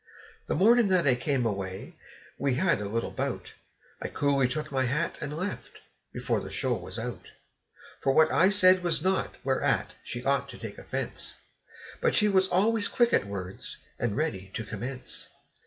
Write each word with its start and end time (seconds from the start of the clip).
The 0.47 0.55
mornin' 0.55 0.87
that 0.87 1.05
I 1.05 1.13
come 1.13 1.45
away, 1.45 1.95
we 2.39 2.55
had 2.55 2.81
a 2.81 2.89
little 2.89 3.11
bout; 3.11 3.53
I 4.01 4.07
coolly 4.07 4.47
took 4.47 4.71
my 4.71 4.85
hat 4.85 5.15
and 5.21 5.31
left, 5.31 5.73
before 6.11 6.39
the 6.39 6.49
show 6.49 6.73
was 6.73 6.97
out. 6.97 7.29
For 8.01 8.11
what 8.11 8.31
I 8.31 8.49
said 8.49 8.81
was 8.83 9.03
naught 9.03 9.35
whereat 9.43 9.91
she 10.03 10.23
ought 10.25 10.49
to 10.49 10.57
take 10.57 10.79
offense; 10.79 11.35
And 12.01 12.15
she 12.15 12.29
was 12.29 12.47
always 12.47 12.87
quick 12.87 13.13
at 13.13 13.27
words 13.27 13.77
and 13.99 14.17
ready 14.17 14.49
to 14.55 14.63
commence. 14.63 15.29